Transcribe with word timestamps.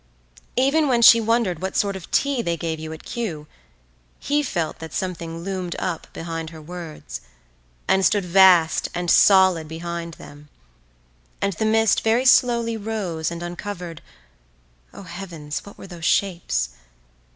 Even 0.55 0.87
when 0.87 1.03
she 1.03 1.21
wondered 1.21 1.61
what 1.61 1.75
sort 1.77 1.95
of 1.95 2.09
tea 2.09 2.41
they 2.41 2.57
gave 2.57 2.79
you 2.79 2.91
at 2.91 3.03
Kew, 3.03 3.45
he 4.17 4.41
felt 4.41 4.79
that 4.79 4.93
something 4.93 5.43
loomed 5.43 5.75
up 5.77 6.07
behind 6.11 6.49
her 6.49 6.59
words, 6.59 7.21
and 7.87 8.03
stood 8.03 8.25
vast 8.25 8.89
and 8.95 9.11
solid 9.11 9.67
behind 9.67 10.15
them; 10.15 10.49
and 11.39 11.53
the 11.53 11.65
mist 11.65 12.01
very 12.01 12.25
slowly 12.25 12.75
rose 12.75 13.29
and 13.29 13.43
uncovered—O, 13.43 15.03
Heavens, 15.03 15.63
what 15.65 15.77
were 15.77 15.85
those 15.85 16.05
shapes? 16.05 16.69